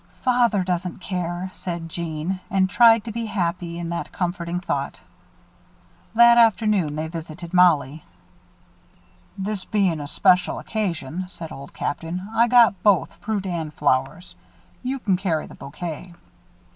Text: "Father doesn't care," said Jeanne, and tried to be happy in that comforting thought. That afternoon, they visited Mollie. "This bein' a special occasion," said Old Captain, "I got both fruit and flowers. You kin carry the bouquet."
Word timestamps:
"Father 0.23 0.63
doesn't 0.63 0.99
care," 0.99 1.51
said 1.53 1.87
Jeanne, 1.87 2.39
and 2.49 2.67
tried 2.67 3.03
to 3.03 3.11
be 3.11 3.27
happy 3.27 3.77
in 3.77 3.89
that 3.89 4.11
comforting 4.11 4.59
thought. 4.59 4.99
That 6.15 6.39
afternoon, 6.39 6.95
they 6.95 7.07
visited 7.07 7.53
Mollie. 7.53 8.03
"This 9.37 9.63
bein' 9.63 10.01
a 10.01 10.07
special 10.07 10.57
occasion," 10.57 11.25
said 11.27 11.51
Old 11.51 11.75
Captain, 11.75 12.27
"I 12.33 12.47
got 12.47 12.81
both 12.81 13.13
fruit 13.17 13.45
and 13.45 13.71
flowers. 13.71 14.35
You 14.81 14.97
kin 14.97 15.17
carry 15.17 15.45
the 15.45 15.53
bouquet." 15.53 16.15